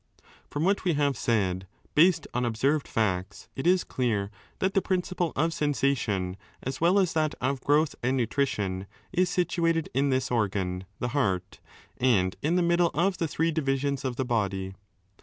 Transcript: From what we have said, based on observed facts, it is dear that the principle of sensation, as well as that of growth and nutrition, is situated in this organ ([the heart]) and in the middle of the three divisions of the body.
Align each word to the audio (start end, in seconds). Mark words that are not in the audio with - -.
From 0.49 0.63
what 0.63 0.83
we 0.83 0.93
have 0.93 1.15
said, 1.15 1.67
based 1.93 2.25
on 2.33 2.43
observed 2.43 2.87
facts, 2.87 3.49
it 3.55 3.67
is 3.67 3.83
dear 3.83 4.31
that 4.57 4.73
the 4.73 4.81
principle 4.81 5.31
of 5.35 5.53
sensation, 5.53 6.37
as 6.63 6.81
well 6.81 6.97
as 6.97 7.13
that 7.13 7.35
of 7.39 7.61
growth 7.61 7.93
and 8.01 8.17
nutrition, 8.17 8.87
is 9.13 9.29
situated 9.29 9.89
in 9.93 10.09
this 10.09 10.31
organ 10.31 10.85
([the 10.97 11.09
heart]) 11.09 11.59
and 11.99 12.35
in 12.41 12.55
the 12.55 12.63
middle 12.63 12.89
of 12.95 13.19
the 13.19 13.27
three 13.27 13.51
divisions 13.51 14.03
of 14.03 14.15
the 14.15 14.25
body. 14.25 14.73